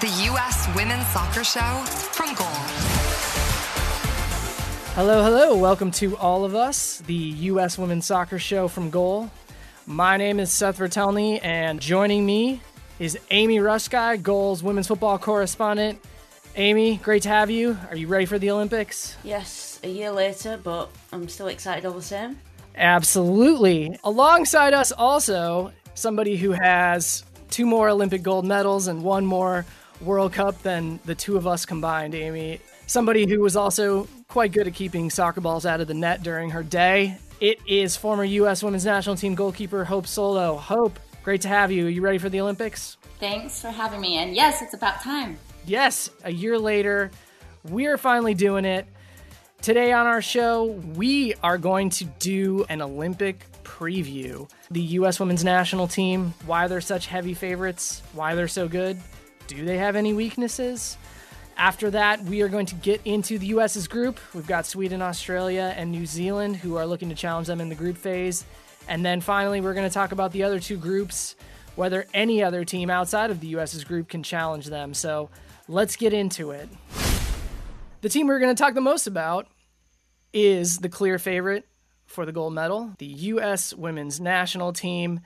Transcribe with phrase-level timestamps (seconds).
[0.00, 0.68] the U.S.
[0.74, 2.46] Women's Soccer Show from Goal.
[4.94, 5.56] Hello, hello.
[5.56, 7.78] Welcome to All of Us, the U.S.
[7.78, 9.30] Women's Soccer Show from Goal.
[9.86, 12.60] My name is Seth Vertelney, and joining me
[12.98, 16.00] is Amy Ruszkai, Goal's women's football correspondent.
[16.56, 17.78] Amy, great to have you.
[17.88, 19.16] Are you ready for the Olympics?
[19.22, 22.38] Yes, a year later, but I'm still excited all the same.
[22.76, 23.96] Absolutely.
[24.02, 29.64] Alongside us, also, somebody who has two more Olympic gold medals and one more
[30.04, 32.60] World Cup than the two of us combined, Amy.
[32.86, 36.50] Somebody who was also quite good at keeping soccer balls out of the net during
[36.50, 37.18] her day.
[37.40, 38.62] It is former U.S.
[38.62, 40.56] women's national team goalkeeper Hope Solo.
[40.56, 41.86] Hope, great to have you.
[41.86, 42.96] Are you ready for the Olympics?
[43.18, 44.18] Thanks for having me.
[44.18, 45.38] And yes, it's about time.
[45.66, 47.10] Yes, a year later,
[47.68, 48.86] we're finally doing it.
[49.62, 50.64] Today on our show,
[50.94, 54.48] we are going to do an Olympic preview.
[54.70, 55.18] The U.S.
[55.18, 59.00] women's national team, why they're such heavy favorites, why they're so good,
[59.46, 60.96] do they have any weaknesses?
[61.56, 64.18] After that, we are going to get into the U.S.'s group.
[64.34, 67.74] We've got Sweden, Australia, and New Zealand who are looking to challenge them in the
[67.74, 68.44] group phase.
[68.88, 71.36] And then finally, we're going to talk about the other two groups,
[71.76, 74.94] whether any other team outside of the U.S.'s group can challenge them.
[74.94, 75.30] So
[75.68, 76.68] let's get into it.
[78.00, 79.46] The team we're going to talk the most about
[80.32, 81.66] is the clear favorite
[82.06, 83.72] for the gold medal, the U.S.
[83.72, 85.20] women's national team.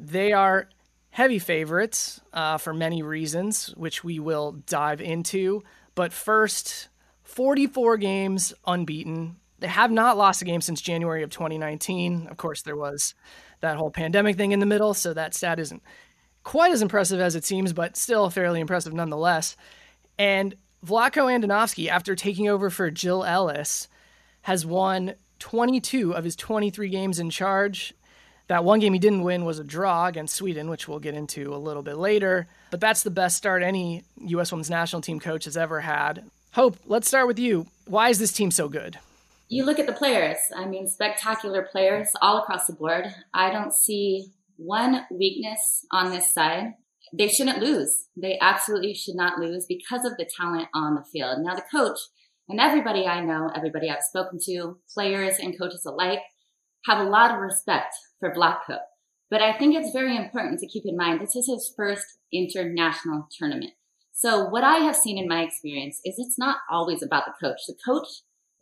[0.00, 0.68] They are
[1.14, 5.62] heavy favorites uh, for many reasons, which we will dive into.
[5.94, 6.88] But first,
[7.22, 9.36] 44 games unbeaten.
[9.60, 12.26] They have not lost a game since January of 2019.
[12.26, 13.14] Of course, there was
[13.60, 15.84] that whole pandemic thing in the middle, so that stat isn't
[16.42, 19.56] quite as impressive as it seems, but still fairly impressive nonetheless.
[20.18, 23.86] And Vlatko Andonovski, after taking over for Jill Ellis,
[24.42, 27.94] has won 22 of his 23 games in charge.
[28.48, 31.54] That one game he didn't win was a draw against Sweden, which we'll get into
[31.54, 32.46] a little bit later.
[32.70, 34.52] But that's the best start any U.S.
[34.52, 36.24] women's national team coach has ever had.
[36.52, 37.66] Hope, let's start with you.
[37.86, 38.98] Why is this team so good?
[39.48, 40.38] You look at the players.
[40.54, 43.06] I mean, spectacular players all across the board.
[43.32, 46.74] I don't see one weakness on this side.
[47.12, 48.08] They shouldn't lose.
[48.16, 51.38] They absolutely should not lose because of the talent on the field.
[51.40, 51.98] Now, the coach,
[52.48, 56.20] and everybody I know, everybody I've spoken to, players and coaches alike,
[56.86, 58.78] have a lot of respect for Vlatko.
[59.30, 63.28] But I think it's very important to keep in mind this is his first international
[63.36, 63.72] tournament.
[64.12, 67.60] So what I have seen in my experience is it's not always about the coach.
[67.66, 68.06] The coach,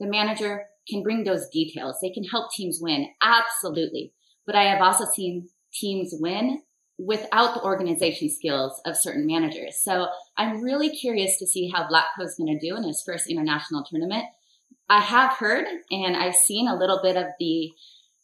[0.00, 1.98] the manager can bring those details.
[2.00, 3.08] They can help teams win.
[3.20, 4.12] Absolutely.
[4.46, 6.62] But I have also seen teams win
[6.98, 9.80] without the organization skills of certain managers.
[9.82, 10.06] So
[10.36, 13.84] I'm really curious to see how Vlatko is going to do in his first international
[13.84, 14.24] tournament.
[14.88, 17.70] I have heard and I've seen a little bit of the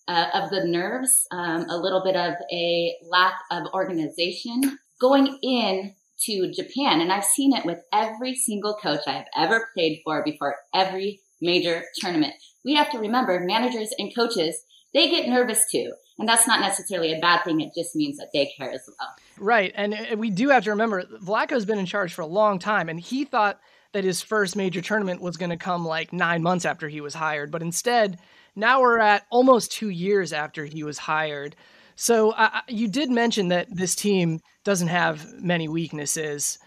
[0.09, 5.95] uh, of the nerves, um, a little bit of a lack of organization going in
[6.25, 10.57] to Japan, and I've seen it with every single coach I've ever played for before
[10.75, 12.35] every major tournament.
[12.65, 14.65] We have to remember managers and coaches
[14.95, 15.93] they get nervous too.
[16.19, 17.61] And that's not necessarily a bad thing.
[17.61, 19.09] It just means that they care as well.
[19.39, 19.73] Right.
[19.77, 22.89] And uh, we do have to remember Vlatko's been in charge for a long time,
[22.89, 23.61] and he thought
[23.93, 27.15] that his first major tournament was going to come like nine months after he was
[27.15, 27.51] hired.
[27.51, 28.19] But instead,
[28.59, 31.55] now we're at almost two years after he was hired.
[31.95, 36.59] So uh, you did mention that this team doesn't have many weaknesses.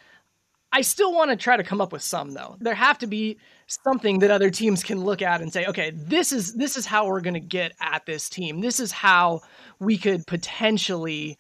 [0.72, 2.56] I still want to try to come up with some though.
[2.60, 6.32] There have to be something that other teams can look at and say, okay, this
[6.32, 8.62] is this is how we're going to get at this team.
[8.62, 9.42] This is how
[9.80, 11.38] we could potentially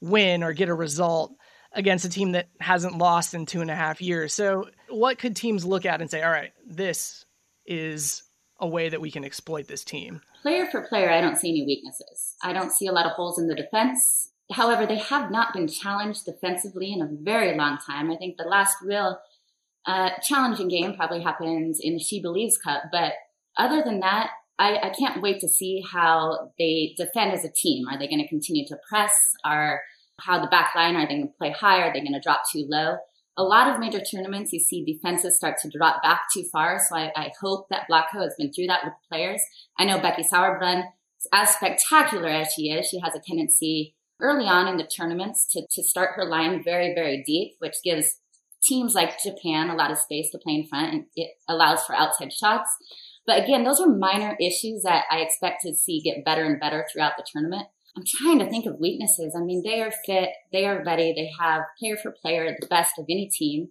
[0.00, 1.32] win or get a result
[1.72, 4.34] against a team that hasn't lost in two and a half years.
[4.34, 7.24] So, what could teams look at and say, all right, this
[7.66, 8.22] is
[8.58, 10.20] a way that we can exploit this team?
[10.42, 12.34] Player for player, I don't see any weaknesses.
[12.42, 14.30] I don't see a lot of holes in the defense.
[14.52, 18.10] However, they have not been challenged defensively in a very long time.
[18.10, 19.18] I think the last real
[19.86, 22.84] uh, challenging game probably happens in the She Believes Cup.
[22.92, 23.14] But
[23.56, 27.88] other than that, I, I can't wait to see how they defend as a team.
[27.88, 29.12] Are they going to continue to press?
[29.44, 29.80] Are
[30.20, 31.80] how the back line are they going to play high?
[31.80, 32.96] Are they going to drop too low?
[33.36, 36.78] A lot of major tournaments, you see defenses start to drop back too far.
[36.78, 39.40] So I, I hope that Vlatko has been through that with players.
[39.78, 40.84] I know Becky Sauerbrunn,
[41.32, 45.66] as spectacular as she is, she has a tendency early on in the tournaments to,
[45.70, 48.20] to start her line very, very deep, which gives
[48.62, 51.94] teams like Japan a lot of space to play in front and it allows for
[51.94, 52.70] outside shots.
[53.26, 56.86] But again, those are minor issues that I expect to see get better and better
[56.92, 57.66] throughout the tournament.
[57.96, 59.34] I'm trying to think of weaknesses.
[59.36, 62.98] I mean, they are fit, they are ready, they have player for player the best
[62.98, 63.68] of any team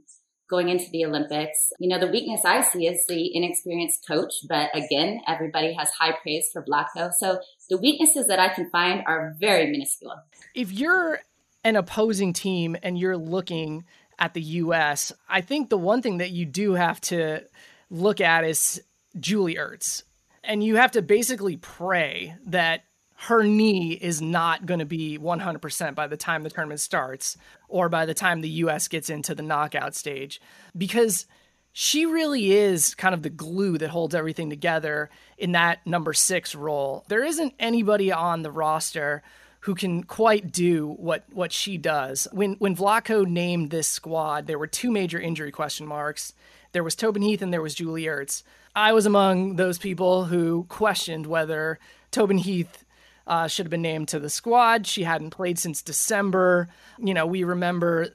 [0.50, 1.74] going into the Olympics.
[1.80, 6.14] You know, the weakness I see is the inexperienced coach, but again, everybody has high
[6.22, 7.12] praise for Vlatko.
[7.18, 7.40] So
[7.70, 10.22] the weaknesses that I can find are very minuscule.
[10.54, 11.20] If you're
[11.64, 13.84] an opposing team and you're looking
[14.20, 17.44] at the US, I think the one thing that you do have to
[17.90, 18.82] look at is
[19.20, 20.04] Julie Ertz.
[20.44, 22.84] And you have to basically pray that
[23.16, 27.38] her knee is not going to be 100% by the time the tournament starts
[27.68, 30.42] or by the time the US gets into the knockout stage
[30.78, 31.26] because
[31.72, 36.56] she really is kind of the glue that holds everything together in that number 6
[36.56, 37.04] role.
[37.08, 39.24] There isn't anybody on the roster
[39.62, 42.28] who can quite do what what she does.
[42.32, 46.34] When when Vlatko named this squad, there were two major injury question marks.
[46.74, 48.44] There was Tobin Heath and there was Julie Ertz.
[48.76, 51.80] I was among those people who questioned whether
[52.12, 52.83] Tobin Heath
[53.28, 54.86] uh, should have been named to the squad.
[54.88, 56.68] She hadn't played since December.
[56.98, 58.10] You know, we remember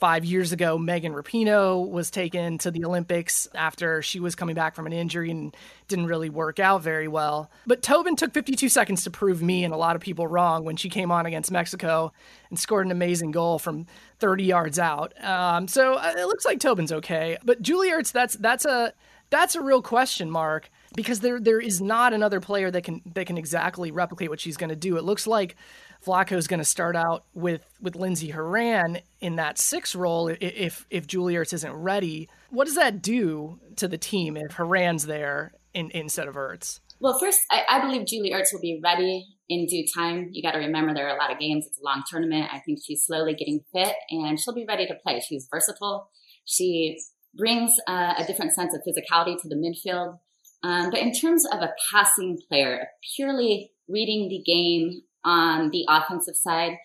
[0.00, 4.74] five years ago, Megan Rapinoe was taken to the Olympics after she was coming back
[4.74, 5.54] from an injury and
[5.88, 7.50] didn't really work out very well.
[7.66, 10.76] But Tobin took 52 seconds to prove me and a lot of people wrong when
[10.76, 12.12] she came on against Mexico
[12.48, 13.86] and scored an amazing goal from
[14.20, 15.12] 30 yards out.
[15.22, 17.36] Um, so uh, it looks like Tobin's okay.
[17.44, 18.94] But Julie Ertz, that's that's a
[19.28, 23.26] that's a real question mark because there there is not another player that can that
[23.26, 24.96] can exactly replicate what she's going to do.
[24.96, 25.56] It looks like
[26.04, 30.86] Vlatko is going to start out with with Lindsey Horan in that six role if
[30.90, 32.28] if Julie Ertz isn't ready.
[32.50, 36.80] What does that do to the team if Horan's there in, instead of Ertz?
[37.00, 40.28] Well, first, I, I believe Julie Ertz will be ready in due time.
[40.32, 41.66] You got to remember there are a lot of games.
[41.66, 42.50] It's a long tournament.
[42.52, 45.20] I think she's slowly getting fit and she'll be ready to play.
[45.26, 46.10] She's versatile.
[46.44, 46.98] She
[47.34, 50.18] brings uh, a different sense of physicality to the midfield.
[50.62, 56.36] Um, but in terms of a passing player, purely reading the game on the offensive
[56.36, 56.76] side,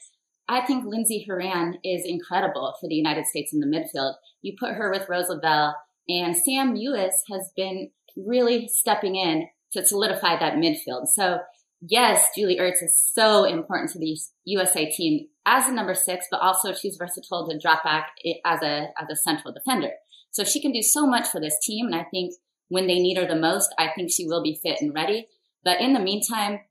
[0.48, 4.13] I think Lindsey Horan is incredible for the United States in the midfield.
[4.42, 5.75] You put her with Rose Lavelle,
[6.07, 11.07] and Sam Mewis has been really stepping in to solidify that midfield.
[11.13, 11.39] So
[11.81, 16.42] yes, Julie Ertz is so important to the USA team as a number six, but
[16.42, 18.12] also she's versatile to drop back
[18.45, 19.92] as a as a central defender.
[20.31, 21.88] So she can do so much for this team.
[21.88, 22.33] And I think
[22.69, 25.27] when they need her the most, I think she will be fit and ready.
[25.63, 26.62] But in the meantime,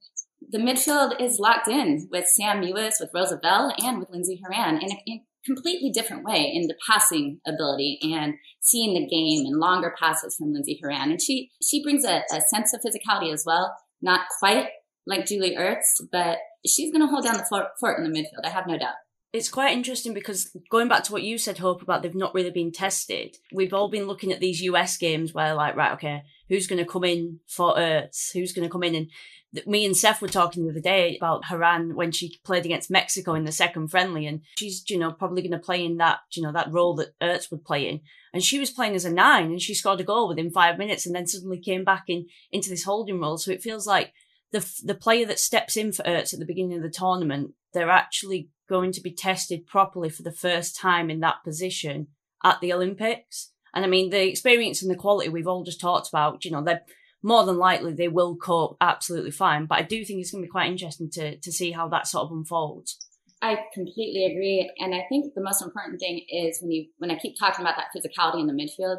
[0.51, 4.83] the midfield is locked in with Sam Mewis, with Rose Lavelle, and with Lindsey Horan
[4.83, 9.59] in a, in completely different way in the passing ability and seeing the game and
[9.59, 11.11] longer passes from Lindsey Horan.
[11.11, 13.77] And she, she brings a, a sense of physicality as well.
[14.01, 14.69] Not quite
[15.07, 18.45] like Julie Ertz, but she's going to hold down the fort in the midfield.
[18.45, 18.95] I have no doubt
[19.35, 22.53] it's quite interesting because going back to what you said, Hope, about they've not really
[22.53, 23.37] been tested.
[23.53, 26.89] We've all been looking at these US games where, like, right, okay, who's going to
[26.89, 28.33] come in for Ertz?
[28.33, 28.95] Who's going to come in?
[28.95, 32.93] And me and Seth were talking the other day about Horan when she played against
[32.93, 36.21] Mexico in the second friendly, and she's, you know, probably going to play in that,
[36.33, 38.03] you know, that role that Ertz would play in.
[38.33, 41.07] And she was playing as a nine, and she scored a goal within five minutes,
[41.07, 43.37] and then suddenly came back in into this holding role.
[43.39, 44.13] So it feels like
[44.53, 47.91] the the player that steps in for Ertz at the beginning of the tournament, they're
[47.91, 52.09] actually going to be tested properly for the first time in that position
[52.43, 53.53] at the Olympics.
[53.75, 56.63] And I mean, the experience and the quality we've all just talked about, you know,
[56.63, 56.83] they're
[57.23, 59.67] more than likely they will cope absolutely fine.
[59.67, 62.07] But I do think it's going to be quite interesting to, to see how that
[62.07, 62.99] sort of unfolds.
[63.43, 64.71] I completely agree.
[64.79, 67.77] And I think the most important thing is when you, when I keep talking about
[67.77, 68.99] that physicality in the midfield,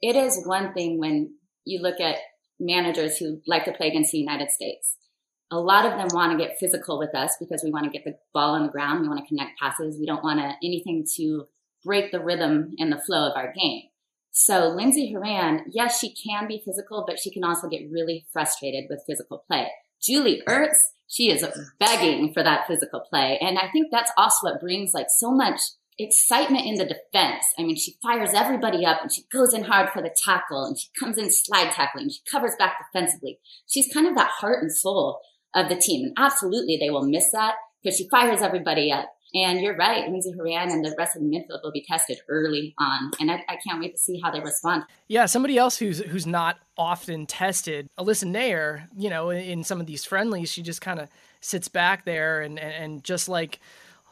[0.00, 1.34] it is one thing when
[1.64, 2.16] you look at
[2.58, 4.96] managers who like to play against the United States
[5.50, 8.04] a lot of them want to get physical with us because we want to get
[8.04, 9.00] the ball on the ground.
[9.00, 9.98] We want to connect passes.
[9.98, 11.46] We don't want to anything to
[11.84, 13.82] break the rhythm and the flow of our game.
[14.30, 18.84] So Lindsey Horan, yes, she can be physical, but she can also get really frustrated
[18.90, 19.68] with physical play.
[20.00, 20.76] Julie Ertz,
[21.08, 21.44] she is
[21.80, 23.38] begging for that physical play.
[23.40, 25.60] And I think that's also what brings like so much
[25.98, 27.44] excitement in the defense.
[27.58, 30.78] I mean, she fires everybody up and she goes in hard for the tackle and
[30.78, 32.10] she comes in slide tackling.
[32.10, 33.40] She covers back defensively.
[33.66, 35.20] She's kind of that heart and soul
[35.54, 36.06] of the team.
[36.06, 39.08] And absolutely they will miss that because she fires everybody up.
[39.34, 42.74] And you're right, Lindsey Horan and the rest of the midfield will be tested early
[42.78, 44.84] on, and I, I, can't wait to see how they respond.
[45.06, 48.88] Yeah, somebody else who's who's not often tested, Alyssa Naeher.
[48.96, 51.10] You know, in some of these friendlies, she just kind of
[51.42, 53.60] sits back there and, and and just like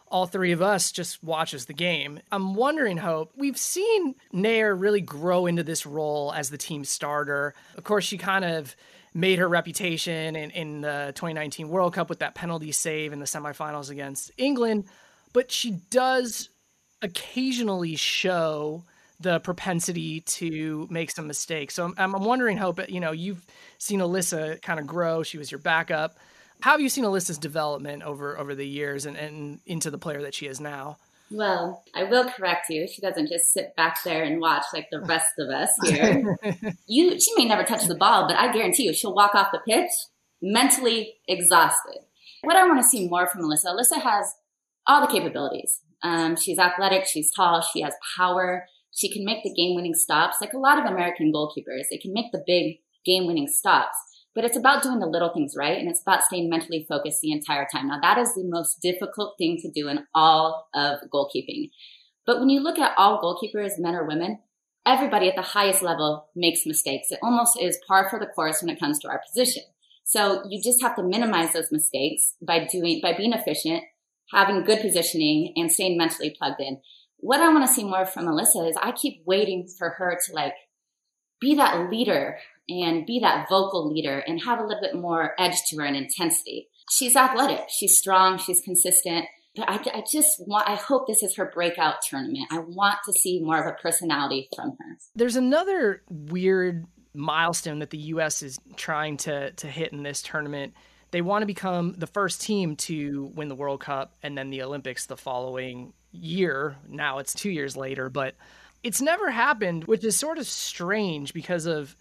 [0.08, 2.20] all three of us just watches the game.
[2.30, 7.54] I'm wondering, Hope, we've seen Naeher really grow into this role as the team starter.
[7.76, 8.76] Of course, she kind of
[9.16, 13.26] made her reputation in, in the 2019 World Cup with that penalty save in the
[13.26, 14.84] semifinals against England
[15.36, 16.48] but she does
[17.02, 18.82] occasionally show
[19.20, 21.74] the propensity to make some mistakes.
[21.74, 23.44] So I'm, I'm wondering, Hope, you know, you've
[23.76, 25.22] seen Alyssa kind of grow.
[25.22, 26.16] She was your backup.
[26.62, 30.22] How have you seen Alyssa's development over over the years and, and into the player
[30.22, 30.96] that she is now?
[31.30, 32.86] Well, I will correct you.
[32.86, 36.38] She doesn't just sit back there and watch like the rest of us here.
[36.86, 39.60] you, she may never touch the ball, but I guarantee you, she'll walk off the
[39.66, 39.90] pitch
[40.40, 41.98] mentally exhausted.
[42.42, 44.34] What I want to see more from Alyssa, Alyssa has
[44.86, 45.80] all the capabilities.
[46.02, 48.66] Um, she's athletic, she's tall, she has power.
[48.94, 50.38] She can make the game winning stops.
[50.40, 53.96] Like a lot of American goalkeepers, they can make the big game winning stops.
[54.36, 57.32] But it's about doing the little things right, and it's about staying mentally focused the
[57.32, 57.88] entire time.
[57.88, 61.70] Now, that is the most difficult thing to do in all of goalkeeping.
[62.26, 64.40] But when you look at all goalkeepers, men or women,
[64.84, 67.10] everybody at the highest level makes mistakes.
[67.10, 69.62] It almost is par for the course when it comes to our position.
[70.04, 73.84] So you just have to minimize those mistakes by doing, by being efficient,
[74.32, 76.82] having good positioning and staying mentally plugged in.
[77.16, 80.32] What I want to see more from Alyssa is I keep waiting for her to
[80.34, 80.52] like
[81.40, 82.38] be that leader
[82.68, 85.96] and be that vocal leader and have a little bit more edge to her and
[85.96, 86.68] intensity.
[86.90, 89.26] She's athletic, she's strong, she's consistent.
[89.54, 92.48] But I, I just want, I hope this is her breakout tournament.
[92.50, 94.98] I want to see more of a personality from her.
[95.14, 98.42] There's another weird milestone that the U.S.
[98.42, 100.74] is trying to, to hit in this tournament
[101.10, 104.62] they want to become the first team to win the World Cup and then the
[104.62, 106.76] Olympics the following year.
[106.88, 108.34] Now it's two years later, but
[108.82, 111.96] it's never happened, which is sort of strange because of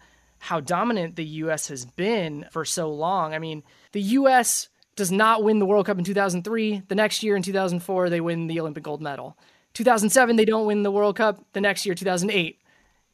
[0.46, 1.66] how dominant the U.S.
[1.68, 3.34] has been for so long.
[3.34, 4.68] I mean, the U.S.
[4.94, 6.82] does not win the World Cup in 2003.
[6.86, 9.36] The next year in 2004, they win the Olympic gold medal.
[9.74, 11.44] 2007, they don't win the World Cup.
[11.52, 12.60] The next year, 2008,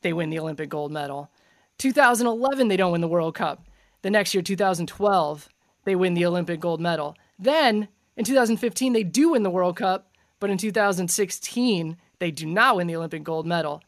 [0.02, 1.30] they win the Olympic gold medal.
[1.78, 3.64] 2011, they don't win the World Cup.
[4.02, 5.48] The next year, 2012,
[5.84, 7.16] they win the Olympic gold medal.
[7.38, 12.76] Then in 2015, they do win the World Cup, but in 2016, they do not
[12.76, 13.82] win the Olympic gold medal.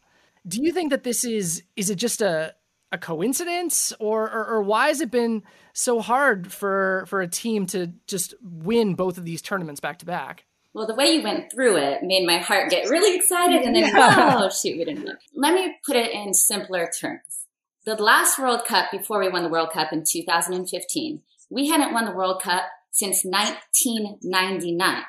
[0.48, 2.54] Do you think that this is is it just a
[2.94, 7.66] a coincidence or, or, or why has it been so hard for for a team
[7.66, 10.46] to just win both of these tournaments back to back?
[10.72, 13.88] Well, the way you went through it made my heart get really excited and then,
[13.94, 14.38] yeah.
[14.38, 15.18] oh, shoot, we didn't look.
[15.34, 17.46] Let me put it in simpler terms.
[17.84, 22.06] The last World Cup before we won the World Cup in 2015, we hadn't won
[22.06, 25.02] the World Cup since 1999.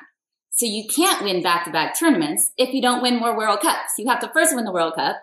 [0.50, 3.92] So you can't win back-to-back tournaments if you don't win more World Cups.
[3.98, 5.16] You have to first win the World Cup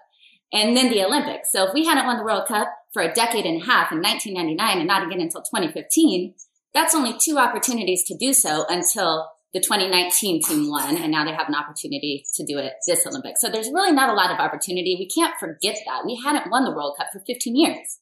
[0.54, 1.52] and then the Olympics.
[1.52, 4.02] So if we hadn't won the World Cup for a decade and a half in
[4.02, 6.36] 1999 and not again until 2015,
[6.74, 11.32] that's only two opportunities to do so until the 2019 team won, and now they
[11.32, 13.40] have an opportunity to do it this Olympics.
[13.40, 14.96] So there's really not a lot of opportunity.
[14.98, 16.06] We can't forget that.
[16.06, 18.00] We hadn't won the World Cup for 15 years.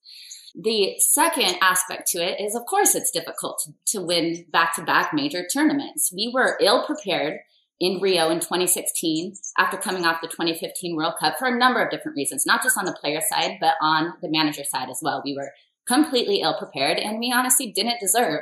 [0.56, 5.14] The second aspect to it is, of course, it's difficult to, win back to back
[5.14, 6.12] major tournaments.
[6.16, 7.40] We were ill prepared
[7.82, 11.90] in Rio in 2016 after coming off the 2015 World Cup for a number of
[11.90, 15.24] different reasons, not just on the player side, but on the manager side as well.
[15.26, 15.52] We were
[15.88, 18.42] completely ill prepared and we honestly didn't deserve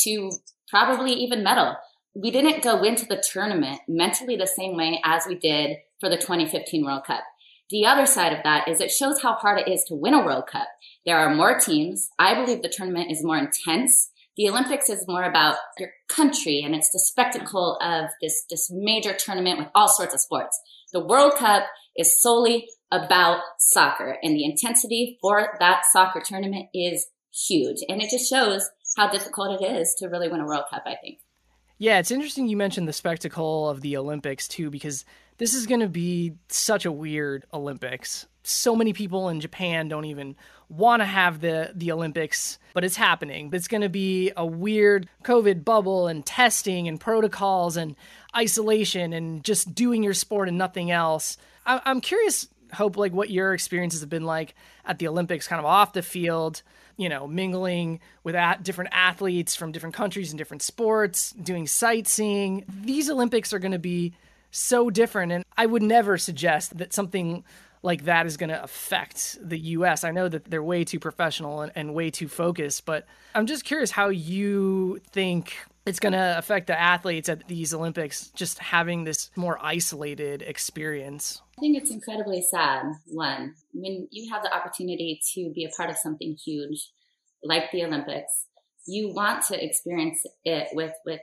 [0.00, 0.32] to
[0.68, 1.76] probably even medal.
[2.12, 6.16] We didn't go into the tournament mentally the same way as we did for the
[6.16, 7.22] 2015 World Cup.
[7.70, 10.24] The other side of that is it shows how hard it is to win a
[10.24, 10.66] World Cup.
[11.06, 12.10] There are more teams.
[12.18, 14.10] I believe the tournament is more intense.
[14.36, 19.12] The Olympics is more about your country and it's the spectacle of this, this major
[19.12, 20.58] tournament with all sorts of sports.
[20.92, 21.64] The World Cup
[21.96, 27.06] is solely about soccer and the intensity for that soccer tournament is
[27.48, 27.78] huge.
[27.88, 30.96] And it just shows how difficult it is to really win a World Cup, I
[31.02, 31.18] think.
[31.78, 35.04] Yeah, it's interesting you mentioned the spectacle of the Olympics too, because
[35.38, 38.26] this is going to be such a weird Olympics.
[38.44, 40.36] So many people in Japan don't even
[40.72, 43.50] want to have the the Olympics, but it's happening.
[43.50, 47.94] But It's going to be a weird COVID bubble and testing and protocols and
[48.36, 51.36] isolation and just doing your sport and nothing else.
[51.66, 55.60] I, I'm curious, Hope, like what your experiences have been like at the Olympics, kind
[55.60, 56.62] of off the field
[56.96, 62.64] you know, mingling with at different athletes from different countries and different sports, doing sightseeing.
[62.68, 64.12] These Olympics are going to be
[64.50, 65.32] so different.
[65.32, 67.44] And I would never suggest that something
[67.82, 70.04] like that is going to affect the US.
[70.04, 73.64] I know that they're way too professional and, and way too focused, but I'm just
[73.64, 79.04] curious how you think it's going to affect the athletes at these Olympics just having
[79.04, 81.42] this more isolated experience.
[81.58, 82.84] I think it's incredibly sad.
[83.06, 86.90] One, when you have the opportunity to be a part of something huge
[87.42, 88.46] like the Olympics,
[88.86, 91.20] you want to experience it with, with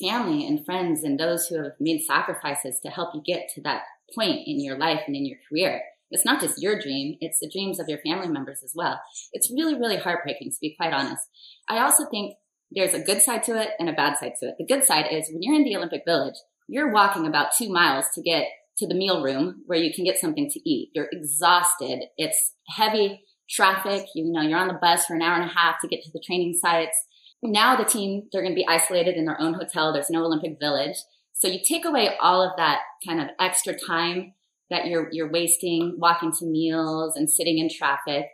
[0.00, 3.82] family and friends and those who have made sacrifices to help you get to that
[4.14, 5.82] point in your life and in your career.
[6.10, 9.00] It's not just your dream, it's the dreams of your family members as well.
[9.32, 11.22] It's really, really heartbreaking to be quite honest.
[11.68, 12.34] I also think
[12.72, 14.54] there's a good side to it and a bad side to it.
[14.58, 16.34] The good side is when you're in the Olympic Village,
[16.68, 18.46] you're walking about two miles to get
[18.78, 20.90] to the meal room where you can get something to eat.
[20.94, 22.04] You're exhausted.
[22.16, 24.06] It's heavy traffic.
[24.14, 26.10] You know, you're on the bus for an hour and a half to get to
[26.12, 26.96] the training sites.
[27.42, 29.92] Now the team, they're going to be isolated in their own hotel.
[29.92, 30.96] There's no Olympic village.
[31.40, 34.34] So you take away all of that kind of extra time
[34.68, 38.26] that you're, you're wasting walking to meals and sitting in traffic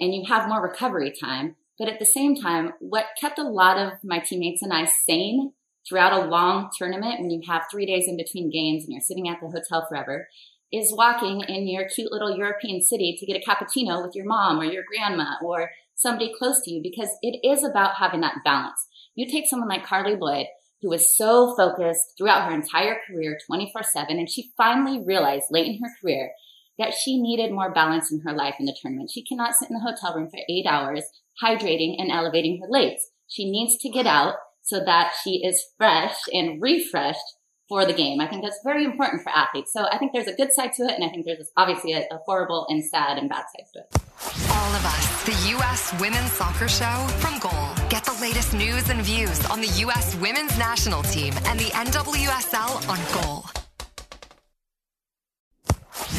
[0.00, 1.56] and you have more recovery time.
[1.78, 5.52] But at the same time, what kept a lot of my teammates and I sane
[5.86, 9.28] throughout a long tournament when you have three days in between games and you're sitting
[9.28, 10.26] at the hotel forever
[10.72, 14.58] is walking in your cute little European city to get a cappuccino with your mom
[14.58, 18.88] or your grandma or somebody close to you because it is about having that balance.
[19.14, 20.46] You take someone like Carli Lloyd,
[20.84, 25.66] who was so focused throughout her entire career 24 7, and she finally realized late
[25.66, 26.32] in her career
[26.78, 29.10] that she needed more balance in her life in the tournament.
[29.10, 31.04] She cannot sit in the hotel room for eight hours,
[31.42, 33.00] hydrating and elevating her legs.
[33.28, 37.18] She needs to get out so that she is fresh and refreshed
[37.66, 38.20] for the game.
[38.20, 39.72] I think that's very important for athletes.
[39.72, 42.00] So I think there's a good side to it, and I think there's obviously a,
[42.00, 44.50] a horrible and sad and bad side to it.
[44.50, 45.98] All of us, the U.S.
[45.98, 47.83] Women's Soccer Show from Goal.
[48.20, 50.14] Latest news and views on the U.S.
[50.16, 53.44] Women's National Team and the NWSL on Goal.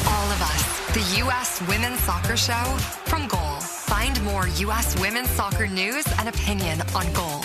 [0.06, 1.62] All of us, the U.S.
[1.66, 2.52] Women's Soccer Show
[3.06, 3.60] from Goal.
[3.60, 5.00] Find more U.S.
[5.00, 7.40] women's soccer news and opinion on Goal.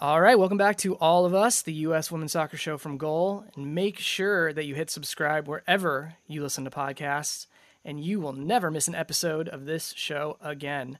[0.00, 2.12] All right, welcome back to All of Us, the U.S.
[2.12, 3.44] Women's Soccer Show from Goal.
[3.56, 7.46] And make sure that you hit subscribe wherever you listen to podcasts,
[7.84, 10.98] and you will never miss an episode of this show again.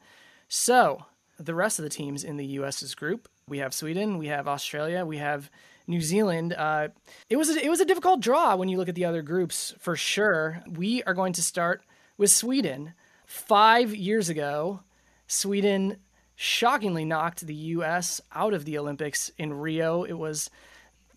[0.49, 1.05] So,
[1.39, 5.07] the rest of the teams in the U.S.'s group we have Sweden, we have Australia,
[5.07, 5.51] we have
[5.87, 6.53] New Zealand.
[6.53, 6.89] Uh,
[7.31, 9.73] it was a, it was a difficult draw when you look at the other groups
[9.79, 10.65] for sure.
[10.69, 11.83] We are going to start
[12.19, 12.95] with Sweden.
[13.25, 14.81] Five years ago,
[15.29, 15.99] Sweden
[16.35, 18.21] shockingly knocked the U.S.
[18.35, 20.03] out of the Olympics in Rio.
[20.03, 20.51] It was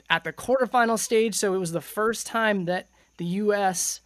[0.07, 2.87] at the quarterfinal stage, so it was the first time that
[3.17, 4.01] the U.S.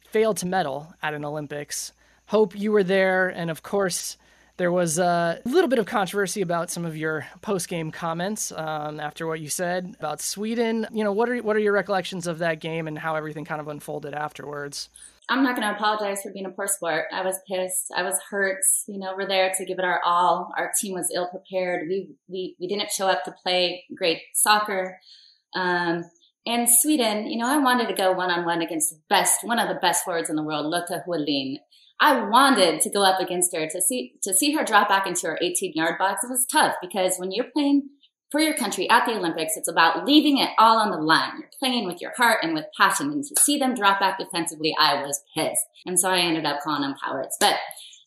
[0.00, 1.92] failed to medal at an Olympics.
[2.26, 4.16] Hope you were there, and of course,
[4.56, 9.26] there was a little bit of controversy about some of your post-game comments um, after
[9.26, 10.86] what you said about Sweden.
[10.92, 13.60] You know, what are what are your recollections of that game and how everything kind
[13.60, 14.88] of unfolded afterwards?
[15.28, 17.06] I'm not going to apologize for being a poor sport.
[17.12, 17.92] I was pissed.
[17.96, 18.60] I was hurt.
[18.86, 20.52] You know, we're there to give it our all.
[20.56, 21.88] Our team was ill prepared.
[21.88, 24.98] We we we didn't show up to play great soccer.
[25.54, 26.04] Um,
[26.46, 29.58] and Sweden, you know, I wanted to go one on one against the best, one
[29.58, 31.58] of the best forwards in the world, Lotta Wallin.
[32.00, 35.26] I wanted to go up against her to see to see her drop back into
[35.28, 36.24] her 18 yard box.
[36.24, 37.88] It was tough because when you're playing
[38.30, 41.32] for your country at the Olympics, it's about leaving it all on the line.
[41.38, 43.10] You're playing with your heart and with passion.
[43.12, 45.64] And to see them drop back defensively, I was pissed.
[45.86, 47.36] And so I ended up calling them cowards.
[47.38, 47.56] But,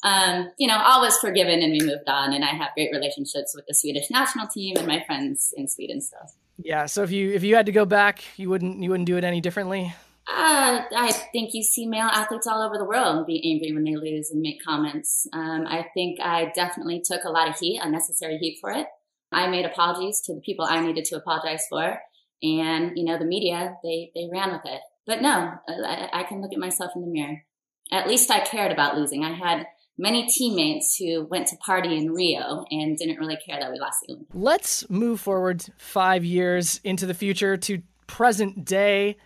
[0.04, 2.34] um, you know, all was forgiven and we moved on.
[2.34, 6.02] And I have great relationships with the Swedish national team and my friends in Sweden
[6.02, 6.30] still.
[6.58, 6.86] Yeah.
[6.88, 9.24] So if you, if you had to go back, you wouldn't, you wouldn't do it
[9.24, 9.94] any differently?
[10.32, 13.96] Uh, I think you see male athletes all over the world be angry when they
[13.96, 15.28] lose and make comments.
[15.34, 18.86] Um, I think I definitely took a lot of heat, unnecessary heat for it.
[19.32, 22.00] I made apologies to the people I needed to apologize for.
[22.42, 24.82] And, you know, the media, they, they ran with it.
[25.06, 27.44] But no, I, I can look at myself in the mirror.
[27.92, 29.24] At least I cared about losing.
[29.26, 29.66] I had
[29.98, 34.02] many teammates who went to party in Rio and didn't really care that we lost
[34.02, 34.36] the Olympics.
[34.36, 39.18] Let's move forward five years into the future to present day.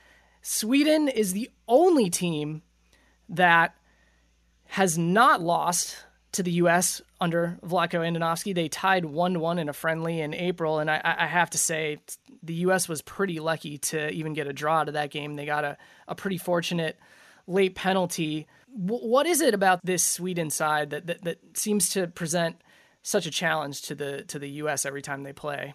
[0.44, 2.62] Sweden is the only team
[3.30, 3.74] that
[4.66, 5.98] has not lost
[6.34, 7.02] to the U.S.
[7.22, 8.54] under Vlatko Andonovski.
[8.54, 10.80] They tied 1 1 in a friendly in April.
[10.80, 12.00] And I, I, have to say,
[12.42, 12.90] the U.S.
[12.90, 15.36] was pretty lucky to even get a draw to that game.
[15.36, 15.78] They got a,
[16.08, 17.00] a pretty fortunate
[17.48, 18.46] late penalty.
[18.76, 22.58] W- what is it about this Sweden side that, that, that seems to present
[23.02, 24.86] such a challenge to the to the U.S.
[24.86, 25.74] every time they play?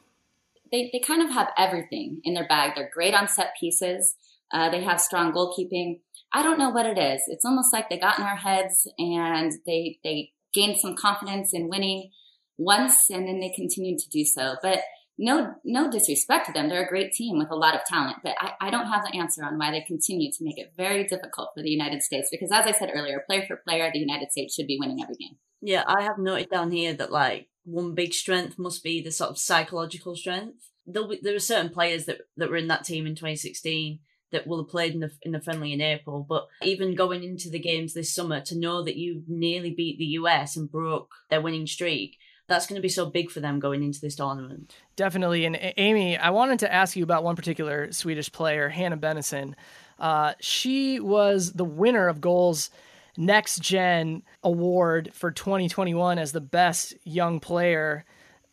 [0.71, 2.73] They, they kind of have everything in their bag.
[2.75, 4.17] They're great on set pieces.
[4.53, 6.01] Uh, they have strong goalkeeping.
[6.33, 7.23] I don't know what it is.
[7.29, 11.69] It's almost like they got in our heads and they they gained some confidence in
[11.69, 12.11] winning
[12.57, 14.57] once and then they continued to do so.
[14.63, 14.81] But
[15.19, 16.69] no no disrespect to them.
[16.69, 18.19] They're a great team with a lot of talent.
[18.23, 21.05] But I, I don't have the answer on why they continue to make it very
[21.05, 24.31] difficult for the United States because as I said earlier, player for player, the United
[24.31, 25.37] States should be winning every game.
[25.61, 29.31] Yeah, I have noted down here that like one big strength must be the sort
[29.31, 30.71] of psychological strength.
[30.91, 33.99] Be, there were certain players that, that were in that team in 2016
[34.33, 36.25] that will have played in the in the friendly in April.
[36.29, 40.05] But even going into the games this summer, to know that you nearly beat the
[40.05, 43.83] US and broke their winning streak, that's going to be so big for them going
[43.83, 44.75] into this tournament.
[44.97, 45.45] Definitely.
[45.45, 49.55] And Amy, I wanted to ask you about one particular Swedish player, Hanna Bennison.
[49.99, 52.71] Uh, she was the winner of goals
[53.17, 58.05] next gen award for 2021 as the best young player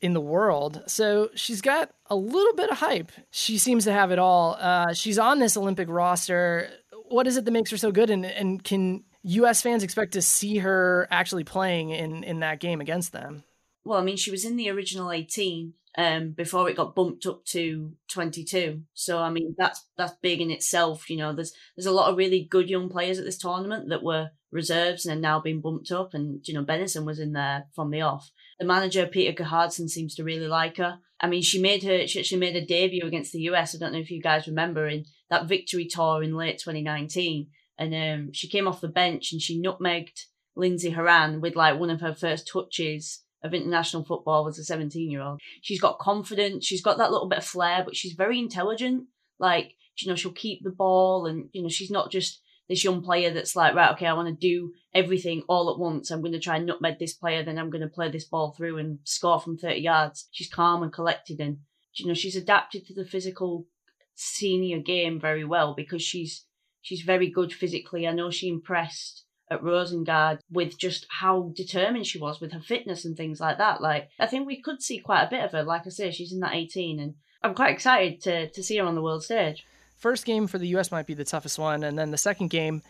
[0.01, 0.83] in the world.
[0.87, 3.11] So she's got a little bit of hype.
[3.31, 4.57] She seems to have it all.
[4.59, 6.69] Uh, she's on this Olympic roster.
[7.09, 8.09] What is it that makes her so good?
[8.09, 9.61] And, and can U.S.
[9.61, 13.43] fans expect to see her actually playing in, in that game against them?
[13.83, 17.45] Well, I mean, she was in the original 18 um, before it got bumped up
[17.45, 18.81] to 22.
[18.93, 21.09] So, I mean, that's that's big in itself.
[21.09, 24.03] You know, there's there's a lot of really good young players at this tournament that
[24.03, 26.13] were reserves and are now being bumped up.
[26.13, 28.31] And, you know, Bennison was in there from the off.
[28.59, 30.99] The manager, Peter Gerhardsson, seems to really like her.
[31.19, 33.75] I mean, she made her, she actually made a debut against the US.
[33.75, 37.47] I don't know if you guys remember in that victory tour in late 2019.
[37.77, 41.89] And um, she came off the bench and she nutmegged Lindsey Horan with like one
[41.89, 45.39] of her first touches of international football as a 17 year old.
[45.61, 46.65] She's got confidence.
[46.65, 49.05] She's got that little bit of flair, but she's very intelligent.
[49.39, 53.01] Like, you know, she'll keep the ball and, you know, she's not just this young
[53.01, 56.09] player that's like, right, okay, I want to do everything all at once.
[56.09, 58.51] I'm going to try and nutmeg this player, then I'm going to play this ball
[58.51, 60.27] through and score from 30 yards.
[60.31, 61.59] She's calm and collected, and
[61.95, 63.67] you know she's adapted to the physical
[64.15, 66.45] senior game very well because she's
[66.81, 68.07] she's very good physically.
[68.07, 73.05] I know she impressed at Rosengard with just how determined she was with her fitness
[73.05, 73.81] and things like that.
[73.81, 75.63] Like I think we could see quite a bit of her.
[75.63, 78.85] Like I say, she's in that 18, and I'm quite excited to to see her
[78.85, 79.63] on the world stage
[79.97, 80.91] first game for the U.S.
[80.91, 82.81] might be the toughest one, and then the second game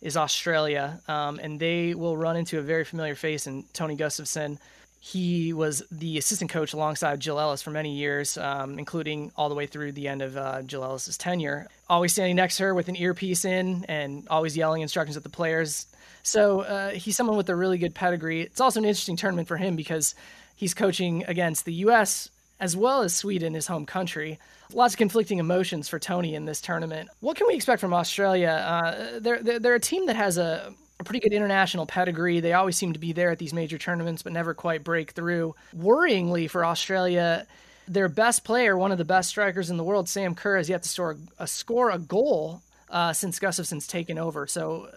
[0.00, 4.58] is Australia, um, and they will run into a very familiar face in Tony Gustavsson.
[4.98, 9.54] He was the assistant coach alongside Jill Ellis for many years, um, including all the
[9.54, 11.66] way through the end of uh, Jill Ellis's tenure.
[11.88, 15.28] Always standing next to her with an earpiece in and always yelling instructions at the
[15.28, 15.86] players.
[16.22, 18.42] So uh, he's someone with a really good pedigree.
[18.42, 20.14] It's also an interesting tournament for him because
[20.54, 22.28] he's coaching against the U.S.
[22.60, 24.38] as well as Sweden, his home country
[24.74, 27.08] lots of conflicting emotions for Tony in this tournament.
[27.20, 28.50] What can we expect from Australia?
[28.50, 32.40] Uh, they're, they're, they're a team that has a, a pretty good international pedigree.
[32.40, 35.54] They always seem to be there at these major tournaments, but never quite break through.
[35.76, 37.46] Worryingly for Australia,
[37.88, 40.82] their best player, one of the best strikers in the world, Sam Kerr, has yet
[40.82, 44.46] to score a, score a goal uh, since Gustavsson's taken over.
[44.46, 44.88] So,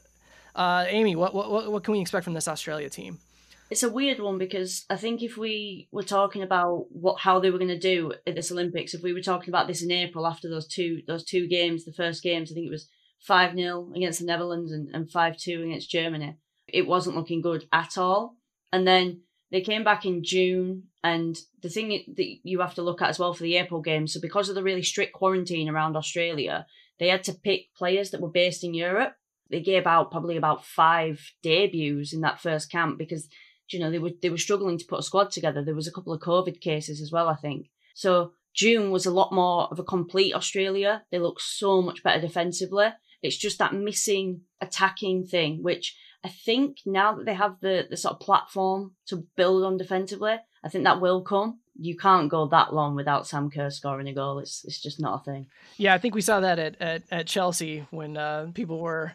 [0.56, 3.20] uh, Amy, what, what what can we expect from this Australia team?
[3.70, 7.50] It's a weird one because I think if we were talking about what how they
[7.50, 10.28] were going to do at this Olympics, if we were talking about this in April
[10.28, 12.88] after those two those two games, the first games, I think it was
[13.20, 16.38] five 0 against the Netherlands and five two against Germany.
[16.68, 18.38] It wasn't looking good at all.
[18.72, 23.02] And then they came back in June, and the thing that you have to look
[23.02, 24.14] at as well for the April games.
[24.14, 26.66] So because of the really strict quarantine around Australia,
[27.00, 29.14] they had to pick players that were based in Europe.
[29.50, 33.30] They gave out probably about five debuts in that first camp because
[33.70, 35.64] you know, they were they were struggling to put a squad together.
[35.64, 37.70] There was a couple of COVID cases as well, I think.
[37.94, 41.04] So June was a lot more of a complete Australia.
[41.12, 42.88] They look so much better defensively.
[43.22, 47.98] It's just that missing attacking thing, which I think now that they have the, the
[47.98, 51.60] sort of platform to build on defensively, I think that will come.
[51.78, 54.40] You can't go that long without Sam Kerr scoring a goal.
[54.40, 55.48] It's it's just not a thing.
[55.78, 59.14] Yeah, I think we saw that at at, at Chelsea when uh, people were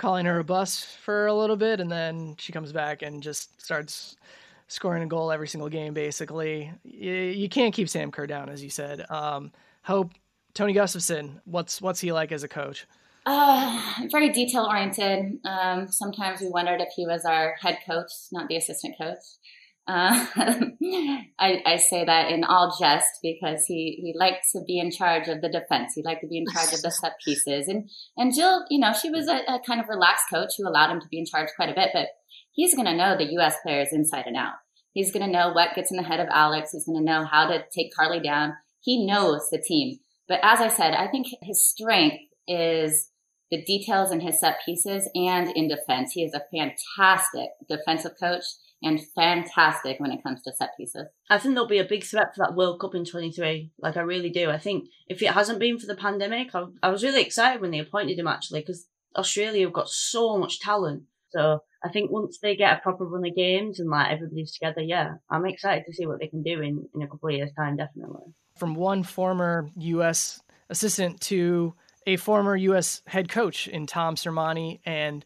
[0.00, 3.60] calling her a bus for a little bit, and then she comes back and just
[3.60, 4.16] starts
[4.66, 5.92] scoring a goal every single game.
[5.92, 9.04] Basically, you, you can't keep Sam Kerr down, as you said.
[9.10, 10.12] Um, Hope
[10.54, 12.86] Tony Gustavsson, what's what's he like as a coach?
[13.26, 13.78] Uh,
[14.10, 15.38] very detail oriented.
[15.44, 19.18] Um, sometimes we wondered if he was our head coach, not the assistant coach.
[19.90, 20.24] Uh,
[21.40, 25.26] I, I, say that in all jest because he, he liked to be in charge
[25.26, 25.94] of the defense.
[25.96, 27.66] He liked to be in charge of the set pieces.
[27.66, 30.92] And, and Jill, you know, she was a, a kind of relaxed coach who allowed
[30.92, 32.06] him to be in charge quite a bit, but
[32.52, 33.56] he's going to know the U.S.
[33.64, 34.54] players inside and out.
[34.92, 36.70] He's going to know what gets in the head of Alex.
[36.70, 38.52] He's going to know how to take Carli down.
[38.80, 39.98] He knows the team.
[40.28, 43.10] But as I said, I think his strength is
[43.50, 46.12] the details in his set pieces and in defense.
[46.12, 48.44] He is a fantastic defensive coach
[48.82, 51.06] and fantastic when it comes to set pieces.
[51.28, 53.70] I think there'll be a big threat for that World Cup in 23.
[53.78, 54.50] Like, I really do.
[54.50, 57.70] I think if it hasn't been for the pandemic, I, I was really excited when
[57.70, 61.02] they appointed him actually because Australia have got so much talent.
[61.30, 64.80] So I think once they get a proper run of games and like everybody's together,
[64.80, 67.52] yeah, I'm excited to see what they can do in, in a couple of years'
[67.56, 68.32] time, definitely.
[68.56, 70.40] From one former U.S.
[70.68, 71.74] assistant to
[72.06, 73.02] a former U.S.
[73.06, 75.24] head coach in Tom Sermanni and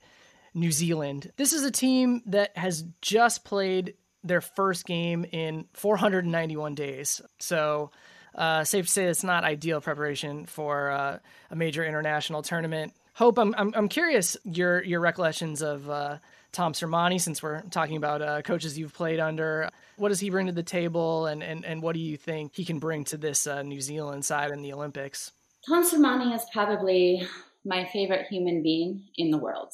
[0.55, 1.33] New Zealand.
[1.37, 7.21] This is a team that has just played their first game in 491 days.
[7.39, 7.91] So,
[8.35, 11.19] uh, safe to say it's not ideal preparation for uh,
[11.51, 12.93] a major international tournament.
[13.13, 16.19] Hope, I'm, I'm, I'm curious your your recollections of uh,
[16.51, 19.71] Tom Sermanni, since we're talking about uh, coaches you've played under.
[19.99, 22.65] What does he bring to the table, and, and, and what do you think he
[22.65, 25.31] can bring to this uh, New Zealand side in the Olympics?
[25.69, 27.27] Tom Sermanni is probably
[27.65, 29.73] my favorite human being in the world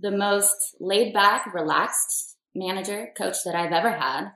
[0.00, 4.30] the most laid back, relaxed manager, coach that I've ever had.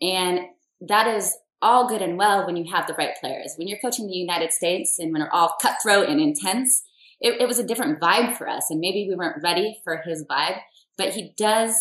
[0.00, 0.40] And
[0.80, 3.54] that is all good and well when you have the right players.
[3.56, 6.82] When you're coaching the United States and when we're all cutthroat and intense,
[7.20, 8.66] it, it was a different vibe for us.
[8.70, 10.58] And maybe we weren't ready for his vibe,
[10.98, 11.74] but he does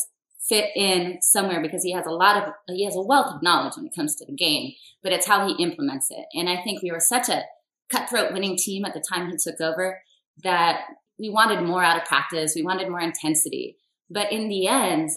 [0.48, 3.76] fit in somewhere because he has a lot of, he has a wealth of knowledge
[3.76, 6.26] when it comes to the game, but it's how he implements it.
[6.34, 7.43] And I think we were such a
[7.89, 10.02] cutthroat winning team at the time he took over
[10.43, 10.82] that
[11.19, 12.54] we wanted more out of practice.
[12.56, 13.78] We wanted more intensity.
[14.10, 15.10] But in the end,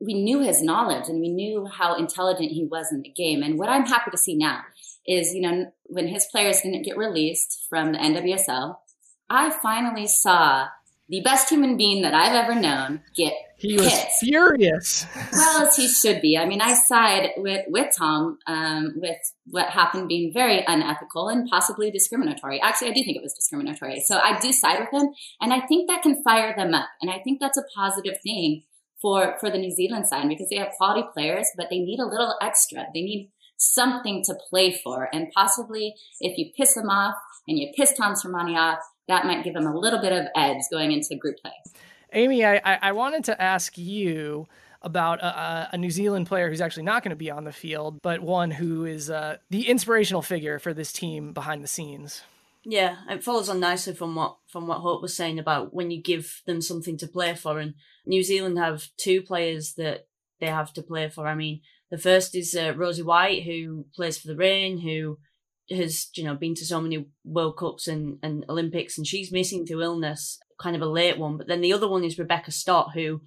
[0.00, 3.42] we knew his knowledge and we knew how intelligent he was in the game.
[3.42, 4.62] And what I'm happy to see now
[5.06, 8.76] is, you know, when his players didn't get released from the NWSL,
[9.30, 10.68] I finally saw
[11.08, 15.06] the best human being that I've ever known get he was furious.
[15.32, 16.36] well, as he should be.
[16.36, 21.48] I mean, I side with with Tom um, with what happened being very unethical and
[21.48, 22.60] possibly discriminatory.
[22.60, 24.00] Actually, I do think it was discriminatory.
[24.00, 27.10] So I do side with him, and I think that can fire them up, and
[27.10, 28.64] I think that's a positive thing
[29.00, 32.06] for for the New Zealand side because they have quality players, but they need a
[32.06, 32.86] little extra.
[32.92, 37.14] They need something to play for, and possibly if you piss them off
[37.46, 40.62] and you piss Tom Sermanni off, that might give him a little bit of edge
[40.72, 41.52] going into group play.
[42.12, 44.46] Amy, I, I wanted to ask you
[44.82, 48.00] about a, a, New Zealand player who's actually not going to be on the field,
[48.02, 52.22] but one who is uh, the inspirational figure for this team behind the scenes.
[52.64, 56.00] Yeah, it follows on nicely from what from what Hope was saying about when you
[56.00, 57.58] give them something to play for.
[57.58, 57.74] And
[58.06, 60.06] New Zealand have two players that
[60.40, 61.26] they have to play for.
[61.26, 65.18] I mean, the first is uh, Rosie White, who plays for the Reign, who
[65.70, 69.66] has you know been to so many World Cups and, and Olympics, and she's missing
[69.66, 71.36] through illness kind of a late one.
[71.36, 73.22] But then the other one is Rebecca Stott, who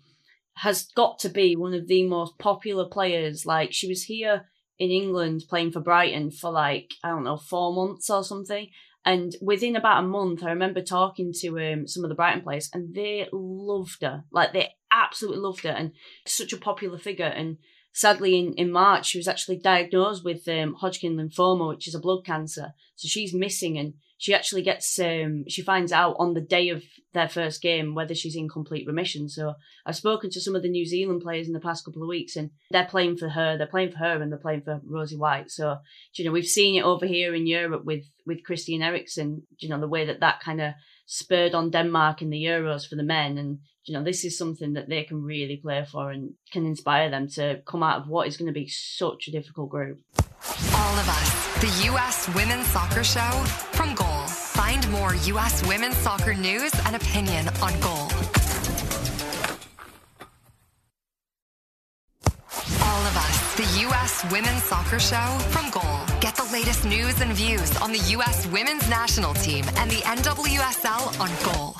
[0.58, 3.46] has got to be one of the most popular players.
[3.46, 4.46] Like she was here
[4.80, 8.70] in England playing for Brighton for like, I don't know, four months or something.
[9.06, 12.70] And within about a month, I remember talking to um, some of the Brighton players
[12.74, 14.24] and they loved her.
[14.32, 15.92] Like they absolutely loved her and
[16.26, 17.26] such a popular figure.
[17.26, 17.58] And
[17.94, 22.00] sadly, in, in March, she was actually diagnosed with um, Hodgkin lymphoma, which is a
[22.00, 22.74] blood cancer.
[22.96, 26.84] So she's missing and she actually gets um, she finds out on the day of
[27.14, 29.28] their first game whether she's in complete remission.
[29.30, 32.08] So I've spoken to some of the New Zealand players in the past couple of
[32.08, 33.58] weeks, and they're playing for her.
[33.58, 35.52] They're playing for her, and they're playing for Rosie White.
[35.52, 35.78] So
[36.16, 39.44] you know we've seen it over here in Europe with with Christian Eriksen.
[39.60, 40.74] You know the way that that kind of
[41.06, 44.74] spurred on Denmark in the Euros for the men, and you know this is something
[44.74, 48.28] that they can really play for and can inspire them to come out of what
[48.28, 50.00] is going to be such a difficult group.
[50.74, 52.30] All of us, the U.S.
[52.36, 53.32] Women's Soccer Show
[53.74, 54.28] from Goal.
[54.28, 55.68] Find more U.S.
[55.68, 58.08] women's soccer news and opinion on Goal.
[62.82, 64.26] All of us, the U.S.
[64.32, 66.15] Women's Soccer Show from Goal.
[66.56, 68.48] Latest news and views on the U.S.
[68.48, 71.76] Women's National Team and the NWSL on Goal.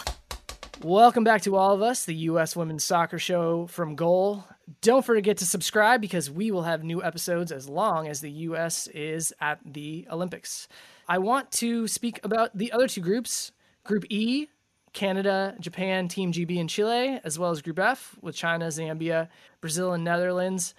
[0.84, 2.58] Welcome back to all of us, the U.S.
[2.58, 4.44] Women's Soccer Show from Goal.
[4.82, 8.88] Don't forget to subscribe because we will have new episodes as long as the U.S.
[8.88, 10.68] is at the Olympics.
[11.08, 13.54] I want to speak about the other two groups
[13.86, 14.48] Group E,
[14.92, 19.30] Canada, Japan, Team GB, and Chile, as well as Group F with China, Zambia,
[19.62, 20.76] Brazil, and Netherlands.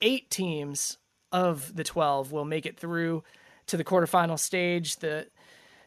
[0.00, 0.98] Eight teams
[1.32, 3.22] of the 12 will make it through
[3.66, 4.96] to the quarterfinal stage.
[4.96, 5.26] The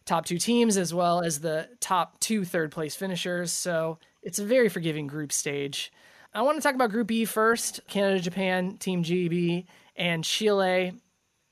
[0.05, 3.51] top two teams, as well as the top two third place finishers.
[3.51, 5.91] So it's a very forgiving group stage.
[6.33, 10.93] I want to talk about Group E first Canada, Japan, Team GB, and Chile.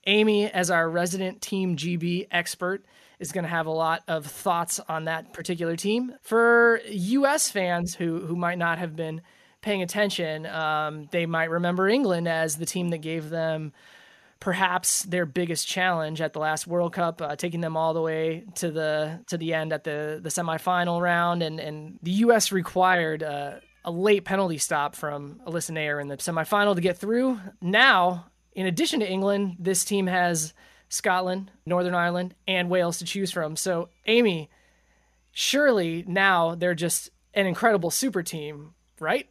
[0.05, 2.85] Amy, as our resident Team GB expert,
[3.19, 6.13] is going to have a lot of thoughts on that particular team.
[6.21, 9.21] For US fans who, who might not have been
[9.67, 13.73] paying attention, um, they might remember England as the team that gave them
[14.39, 18.45] perhaps their biggest challenge at the last World Cup, uh, taking them all the way
[18.55, 22.53] to the to the end at the the semifinal round, and and the U.S.
[22.53, 27.37] required uh, a late penalty stop from Alyssa Naeher in the semifinal to get through.
[27.59, 30.53] Now, in addition to England, this team has
[30.87, 33.57] Scotland, Northern Ireland, and Wales to choose from.
[33.57, 34.49] So, Amy,
[35.33, 39.27] surely now they're just an incredible super team, right?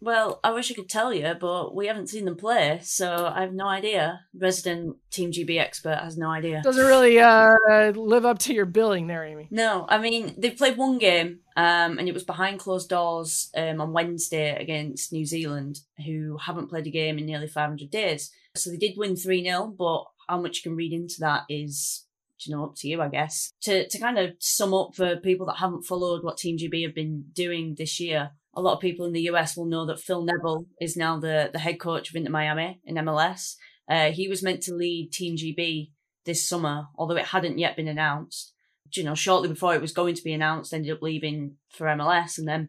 [0.00, 3.40] Well, I wish I could tell you, but we haven't seen them play, so I
[3.40, 4.20] have no idea.
[4.32, 6.62] Resident Team GB expert has no idea.
[6.62, 7.56] Doesn't really uh,
[7.92, 9.48] live up to your billing there, Amy.
[9.50, 13.80] No, I mean they've played one game, um, and it was behind closed doors um,
[13.80, 18.30] on Wednesday against New Zealand, who haven't played a game in nearly 500 days.
[18.54, 22.04] So they did win three 0 but how much you can read into that is
[22.46, 23.52] you know, up to you, I guess.
[23.62, 26.94] To to kind of sum up for people that haven't followed what Team GB have
[26.94, 30.24] been doing this year, a lot of people in the US will know that Phil
[30.24, 33.54] Neville is now the, the head coach of Inter Miami in MLS.
[33.88, 35.90] Uh, he was meant to lead Team GB
[36.24, 38.52] this summer, although it hadn't yet been announced.
[38.92, 42.38] You know, shortly before it was going to be announced, ended up leaving for MLS.
[42.38, 42.68] And then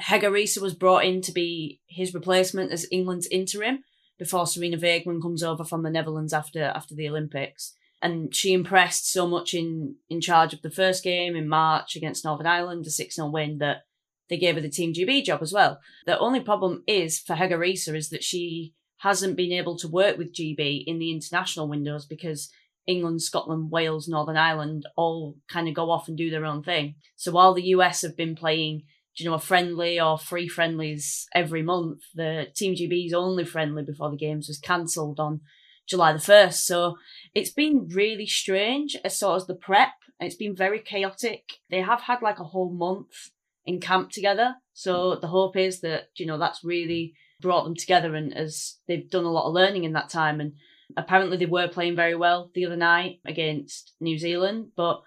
[0.00, 3.84] Hege Riise was brought in to be his replacement as England's interim
[4.18, 7.74] before Sarina Wiegman comes over from the Netherlands after after the Olympics.
[8.02, 12.24] And she impressed so much in, in charge of the first game in March against
[12.24, 13.85] Northern Ireland, a 6 0 win, that
[14.28, 15.80] they gave her the Team GB job as well.
[16.06, 20.16] The only problem is for Hege Riise is that she hasn't been able to work
[20.16, 22.50] with GB in the international windows because
[22.86, 26.94] England, Scotland, Wales, Northern Ireland all kind of go off and do their own thing.
[27.16, 28.84] So while the US have been playing,
[29.16, 34.10] you know, a friendly or free friendlies every month, the Team GB's only friendly before
[34.10, 35.40] the games was cancelled on
[35.86, 36.54] July the 1st.
[36.54, 36.96] So
[37.34, 39.92] it's been really strange as sort of the prep.
[40.20, 41.54] It's been very chaotic.
[41.70, 43.30] They have had like a whole month
[43.66, 44.54] in camp together.
[44.72, 49.10] So the hope is that, you know, that's really brought them together and as they've
[49.10, 50.40] done a lot of learning in that time.
[50.40, 50.52] And
[50.96, 54.68] apparently they were playing very well the other night against New Zealand.
[54.76, 55.02] But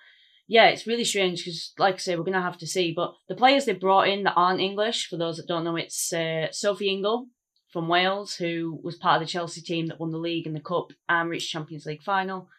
[0.48, 2.92] yeah, it's really strange because, like I say, we're going to have to see.
[2.96, 6.12] But the players they brought in that aren't English, for those that don't know, it's
[6.12, 7.28] uh, Sophie Ingle
[7.72, 10.60] from Wales, who was part of the Chelsea team that won the league and the
[10.60, 12.50] cup and reached Champions League final.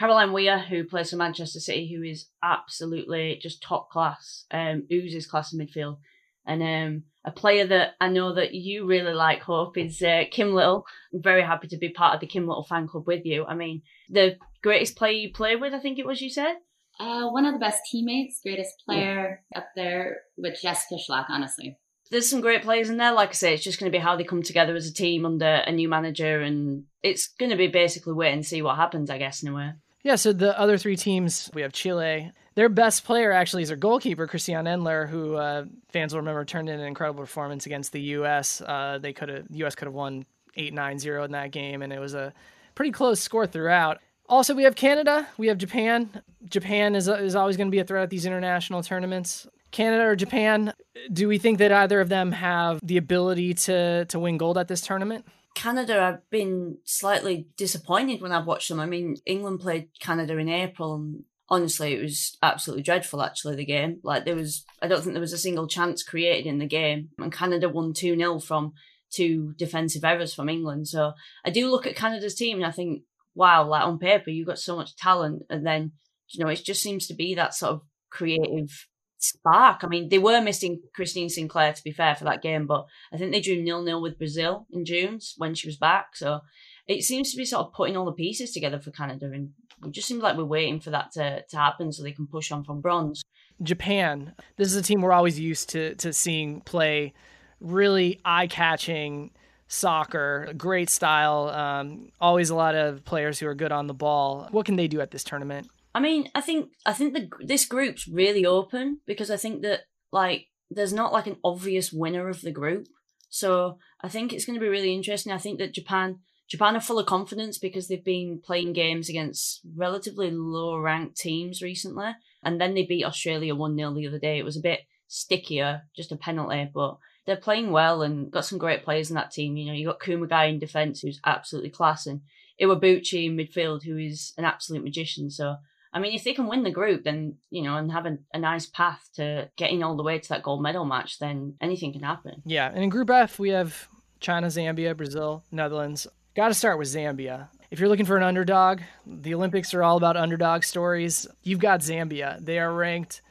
[0.00, 5.26] Caroline Weir, who plays for Manchester City, who is absolutely just top class, um, oozes
[5.26, 5.98] class in midfield.
[6.46, 10.54] And um, a player that I know that you really like, Hope, is uh, Kim
[10.54, 10.86] Little.
[11.12, 13.44] I'm very happy to be part of the Kim Little fan club with you.
[13.44, 16.54] I mean, the greatest player you play with, I think it was you said?
[16.98, 19.58] Uh, one of the best teammates, greatest player yeah.
[19.58, 21.76] up there with Jess Fishlock, honestly.
[22.10, 23.12] There's some great players in there.
[23.12, 25.26] Like I say, it's just going to be how they come together as a team
[25.26, 29.10] under a new manager, and it's going to be basically wait and see what happens,
[29.10, 29.72] I guess, in a way.
[30.02, 32.32] Yeah, so the other three teams, we have Chile.
[32.54, 36.68] Their best player actually is their goalkeeper, Christiane Endler, who uh, fans will remember turned
[36.68, 38.60] in an incredible performance against the U.S.
[38.60, 39.74] Uh, they could have U.S.
[39.74, 40.24] could have won
[40.56, 42.32] 8-9-0 in that game, and it was a
[42.74, 43.98] pretty close score throughout.
[44.28, 46.22] Also, we have Canada, we have Japan.
[46.48, 49.46] Japan is is always going to be a threat at these international tournaments.
[49.70, 50.72] Canada or Japan,
[51.12, 54.68] do we think that either of them have the ability to to win gold at
[54.68, 55.26] this tournament?
[55.54, 58.80] Canada, I've been slightly disappointed when I've watched them.
[58.80, 63.22] I mean, England played Canada in April, and honestly, it was absolutely dreadful.
[63.22, 66.46] Actually, the game, like there was, I don't think there was a single chance created
[66.46, 68.72] in the game, and Canada won two 0 from
[69.10, 70.88] two defensive errors from England.
[70.88, 71.12] So
[71.44, 73.02] I do look at Canada's team and I think,
[73.34, 75.92] wow, like on paper, you've got so much talent, and then
[76.32, 78.86] you know, it just seems to be that sort of creative
[79.20, 79.84] spark.
[79.84, 83.16] I mean, they were missing Christine Sinclair to be fair for that game, but I
[83.16, 86.16] think they drew nil nil with Brazil in June when she was back.
[86.16, 86.40] So
[86.86, 89.50] it seems to be sort of putting all the pieces together for Canada, and
[89.86, 92.50] it just seems like we're waiting for that to, to happen so they can push
[92.50, 93.22] on from bronze.
[93.62, 94.34] Japan.
[94.56, 97.12] This is a team we're always used to to seeing play
[97.60, 99.30] really eye catching
[99.68, 101.48] soccer, great style.
[101.48, 104.48] Um, always a lot of players who are good on the ball.
[104.50, 105.68] What can they do at this tournament?
[105.94, 109.80] I mean, I think I think the this group's really open because I think that
[110.12, 112.86] like there's not like an obvious winner of the group.
[113.28, 115.32] So I think it's going to be really interesting.
[115.32, 119.60] I think that Japan Japan are full of confidence because they've been playing games against
[119.76, 122.10] relatively low ranked teams recently,
[122.42, 124.38] and then they beat Australia one 0 the other day.
[124.38, 128.58] It was a bit stickier, just a penalty, but they're playing well and got some
[128.58, 129.56] great players in that team.
[129.56, 132.22] You know, you got Kumagai in defence, who's absolutely class, and
[132.60, 135.30] Iwabuchi in midfield, who is an absolute magician.
[135.30, 135.56] So
[135.92, 138.38] I mean, if they can win the group, then you know, and have a, a
[138.38, 142.02] nice path to getting all the way to that gold medal match, then anything can
[142.02, 142.42] happen.
[142.44, 143.88] Yeah, and in Group F we have
[144.20, 146.06] China, Zambia, Brazil, Netherlands.
[146.36, 147.48] Got to start with Zambia.
[147.70, 151.26] If you're looking for an underdog, the Olympics are all about underdog stories.
[151.42, 152.44] You've got Zambia.
[152.44, 153.22] They are ranked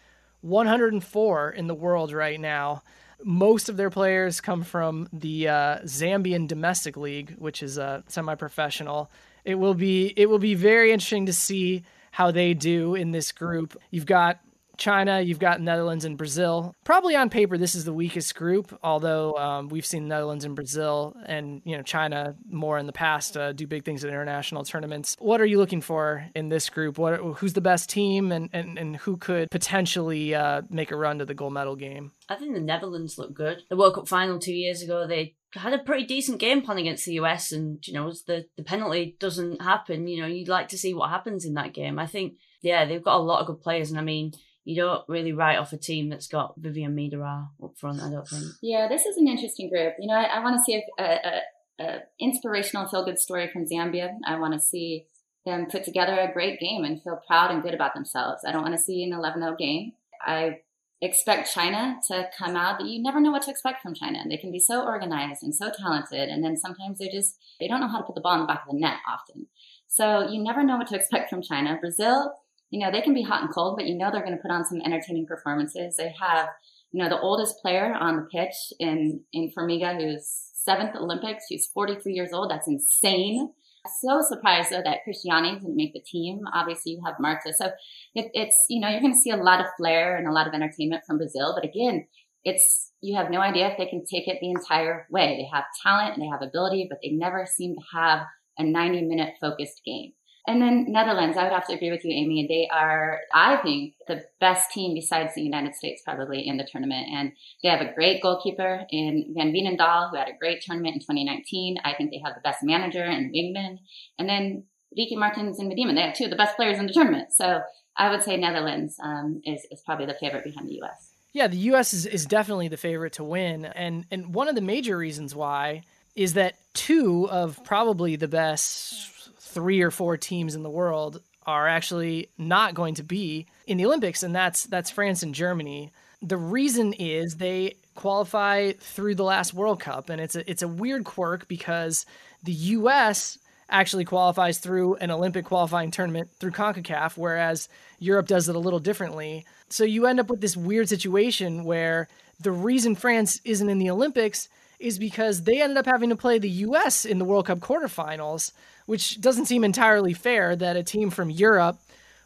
[0.42, 2.82] 104 in the world right now.
[3.24, 9.12] Most of their players come from the uh, Zambian Domestic League, which is a semi-professional.
[9.44, 13.32] It will be it will be very interesting to see how they do in this
[13.32, 13.78] group.
[13.92, 14.40] You've got
[14.80, 16.74] China, you've got Netherlands and Brazil.
[16.84, 18.76] Probably on paper, this is the weakest group.
[18.82, 23.38] Although um, we've seen Netherlands and Brazil, and you know China more in the past
[23.38, 25.16] uh, do big things at international tournaments.
[25.20, 26.98] What are you looking for in this group?
[26.98, 31.20] What who's the best team, and and, and who could potentially uh, make a run
[31.20, 32.14] to the gold medal game?
[32.30, 33.64] I think the Netherlands look good.
[33.70, 37.06] The World Cup final two years ago, they had a pretty decent game plan against
[37.06, 40.78] the US, and you know, the the penalty doesn't happen, you know, you'd like to
[40.78, 41.98] see what happens in that game.
[41.98, 44.34] I think, yeah, they've got a lot of good players, and I mean,
[44.64, 48.02] you don't really write off a team that's got Vivian Miedema up front.
[48.02, 48.44] I don't think.
[48.62, 49.94] Yeah, this is an interesting group.
[50.00, 53.66] You know, I, I want to see a, a, a inspirational feel good story from
[53.66, 54.10] Zambia.
[54.26, 55.08] I want to see
[55.46, 58.44] them put together a great game and feel proud and good about themselves.
[58.46, 59.94] I don't want to see an 11-0 game.
[60.22, 60.60] I
[61.02, 64.20] expect China to come out, but you never know what to expect from China.
[64.28, 67.80] They can be so organized and so talented, and then sometimes they just they don't
[67.80, 69.48] know how to put the ball in the back of the net often.
[69.88, 71.78] So you never know what to expect from China.
[71.80, 72.34] Brazil,
[72.70, 74.52] you know, they can be hot and cold, but you know they're going to put
[74.52, 75.96] on some entertaining performances.
[75.98, 76.50] They have,
[76.92, 81.46] you know, the oldest player on the pitch in in Formiga, who's seventh Olympics.
[81.48, 82.52] She's 43 years old.
[82.52, 83.54] That's insane.
[84.02, 86.42] So surprised though that Cristiane didn't make the team.
[86.54, 87.54] Obviously, you have Marta.
[87.54, 87.68] So
[88.16, 90.48] it, it's you know you're going to see a lot of flair and a lot
[90.48, 91.54] of entertainment from Brazil.
[91.56, 92.06] But again,
[92.44, 95.38] it's you have no idea if they can take it the entire way.
[95.38, 98.26] They have talent and they have ability, but they never seem to have
[98.58, 100.12] a 90 minute focused game.
[100.48, 102.40] And then Netherlands, I would have to agree with you, Amy.
[102.42, 106.68] And they are, I think, the best team besides the United States probably in the
[106.70, 107.08] tournament.
[107.14, 111.02] And they have a great goalkeeper in Van Veenendaal, who had a great tournament in
[111.02, 111.78] 2019.
[111.84, 113.80] I think they have the best manager and Wiegman.
[114.18, 114.64] And then
[114.98, 117.32] Lieke Martens and Miedema, they have two of the best players in the tournament.
[117.32, 117.62] So
[117.98, 121.12] I would say Netherlands um, is, is probably the favorite behind the U.S.
[121.34, 121.94] Yeah, the U.S.
[121.94, 123.66] is, is definitely the favorite to win.
[123.66, 125.84] And, and one of the major reasons why
[126.16, 129.19] is that two of probably the best
[129.50, 133.86] three or four teams in the world are actually not going to be in the
[133.86, 135.92] Olympics, and that's that's France and Germany.
[136.22, 140.68] The reason is they qualify through the last World Cup, and it's a it's a
[140.68, 142.06] weird quirk because
[142.44, 143.40] the U.S.
[143.70, 147.68] actually qualifies through an Olympic qualifying tournament through CONCACAF, whereas
[148.00, 149.46] Europe does it a little differently.
[149.70, 152.08] So you end up with this weird situation where
[152.40, 154.48] the reason France isn't in the Olympics
[154.80, 157.06] is because they ended up having to play the U.S.
[157.06, 158.52] in the World Cup quarterfinals,
[158.86, 161.78] which doesn't seem entirely fair that a team from Europe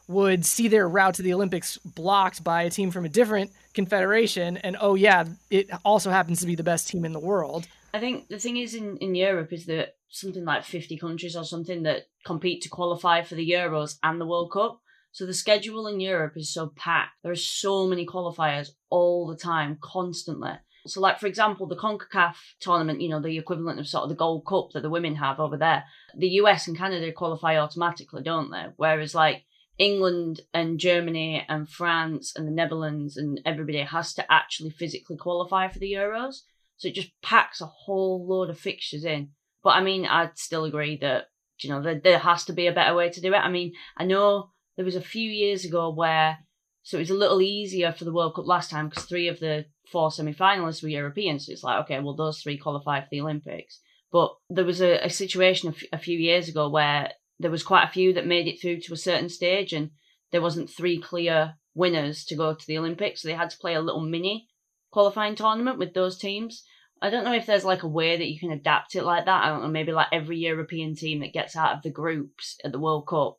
[0.08, 4.58] would see their route to the Olympics blocked by a team from a different confederation.
[4.58, 7.68] And oh, yeah, it also happens to be the best team in the world.
[7.94, 11.44] I think the thing is in, in Europe is that something like 50 countries or
[11.44, 14.80] something that compete to qualify for the Euros and the World Cup.
[15.12, 17.12] So the schedule in Europe is so packed.
[17.22, 20.54] There are so many qualifiers all the time, constantly.
[20.86, 24.16] So, like for example, the Concacaf tournament, you know, the equivalent of sort of the
[24.16, 25.86] Gold Cup that the women have over there.
[26.16, 28.66] The US and Canada qualify automatically, don't they?
[28.76, 29.44] Whereas like
[29.78, 35.68] England and Germany and France and the Netherlands and everybody has to actually physically qualify
[35.68, 36.42] for the Euros.
[36.78, 39.30] So it just packs a whole load of fixtures in.
[39.64, 41.28] But I mean, I'd still agree that
[41.60, 43.38] you know there, there has to be a better way to do it.
[43.38, 46.40] I mean, I know there was a few years ago where
[46.84, 49.40] so it was a little easier for the World Cup last time because three of
[49.40, 51.48] the four semi-finalists were Europeans.
[51.48, 53.80] It's like, okay, well, those three qualify for the Olympics.
[54.12, 57.64] But there was a, a situation a, f- a few years ago where there was
[57.64, 59.92] quite a few that made it through to a certain stage and
[60.32, 63.22] there wasn't three clear winners to go to the Olympics.
[63.22, 64.48] So they had to play a little mini
[64.92, 66.64] qualifying tournament with those teams.
[67.02, 69.44] I don't know if there's like a way that you can adapt it like that.
[69.44, 72.72] I don't know, maybe like every European team that gets out of the groups at
[72.72, 73.38] the World Cup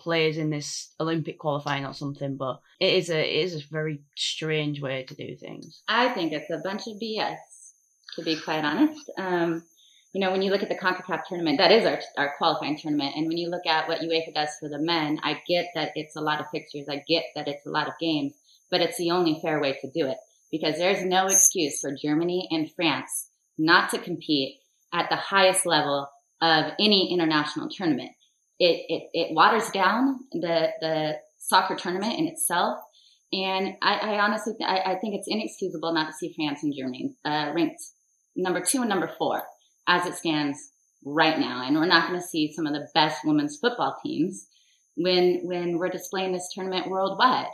[0.00, 4.00] plays in this Olympic qualifying or something, but it is a it is a very
[4.16, 5.82] strange way to do things.
[5.88, 7.36] I think it's a bunch of BS,
[8.16, 9.10] to be quite honest.
[9.18, 9.62] Um,
[10.12, 13.14] you know, when you look at the CONCACAF tournament, that is our, our qualifying tournament.
[13.14, 16.16] And when you look at what UEFA does for the men, I get that it's
[16.16, 16.88] a lot of fixtures.
[16.88, 18.34] I get that it's a lot of games,
[18.72, 20.16] but it's the only fair way to do it
[20.50, 24.56] because there's no excuse for Germany and France not to compete
[24.92, 26.08] at the highest level
[26.42, 28.10] of any international tournament
[28.60, 32.78] it, it, it waters down the, the soccer tournament in itself.
[33.32, 37.14] And I, I honestly, I, I, think it's inexcusable not to see France and Germany
[37.24, 37.80] uh, ranked
[38.36, 39.42] number two and number four
[39.88, 40.58] as it stands
[41.04, 41.64] right now.
[41.64, 44.46] And we're not going to see some of the best women's football teams
[44.96, 47.46] when when we're displaying this tournament worldwide.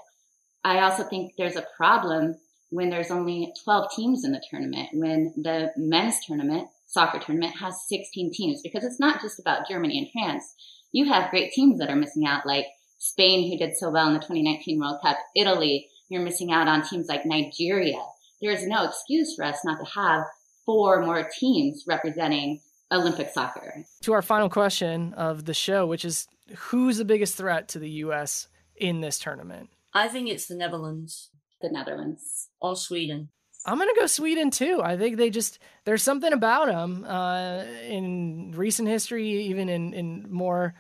[0.64, 2.36] I also think there's a problem
[2.70, 7.86] when there's only 12 teams in the tournament, when the men's tournament, soccer tournament, has
[7.88, 10.54] 16 teams, because it's not just about Germany and France.
[10.97, 12.64] You have great teams that are missing out, like
[12.97, 16.88] Spain, who did so well in the 2019 World Cup, Italy, you're missing out on
[16.88, 18.01] teams like Nigeria.
[18.40, 20.24] There's no excuse for us not to have
[20.64, 23.84] four more teams representing Olympic soccer.
[24.05, 27.90] To our final question of the show, which is who's the biggest threat to the
[28.07, 28.49] U.S.
[28.74, 29.68] in this tournament?
[29.92, 31.28] I think it's the Netherlands.
[31.61, 32.49] The Netherlands.
[32.59, 33.28] Or Sweden.
[33.67, 34.81] I'm gonna go Sweden too.
[34.83, 40.27] I think they just there's something about them uh, in recent history, even in in
[40.31, 40.75] more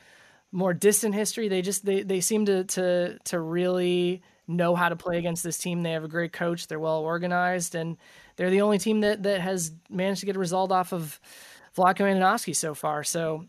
[0.52, 1.48] more distant history.
[1.48, 5.58] They just they they seem to to to really know how to play against this
[5.58, 5.82] team.
[5.82, 6.68] They have a great coach.
[6.68, 7.96] They're well organized, and
[8.36, 11.20] they're the only team that that has managed to get a result off of
[11.76, 13.02] Vlatko Andonovski so far.
[13.02, 13.46] So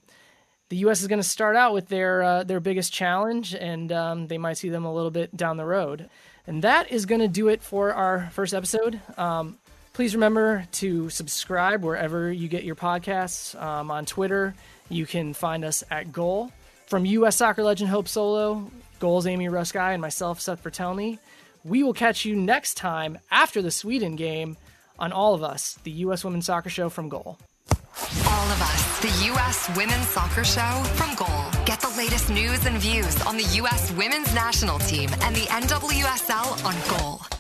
[0.70, 1.02] the U.S.
[1.02, 4.58] is going to start out with their uh, their biggest challenge, and um, they might
[4.58, 6.10] see them a little bit down the road.
[6.48, 9.00] And that is going to do it for our first episode.
[9.18, 9.58] Um,
[9.94, 13.60] please remember to subscribe wherever you get your podcasts.
[13.62, 14.56] Um, on Twitter,
[14.90, 16.52] you can find us at Goal.
[16.88, 17.36] From U.S.
[17.36, 21.20] soccer legend Hope Solo, Goals Amy Ruszkai, and myself, Seth Vertelney,
[21.66, 24.56] we will catch you next time after the Sweden game
[24.98, 26.24] on All of Us, the U.S.
[26.24, 27.38] Women's Soccer Show from Goal.
[28.26, 29.76] All of Us, the U.S.
[29.76, 31.66] Women's Soccer Show from Goal.
[31.66, 33.92] Get latest news and views on the U.S.
[33.94, 37.37] Women's National Team and the NWSL on Goal.